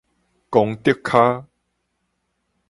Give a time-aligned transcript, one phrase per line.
[0.49, 1.45] 公竹跤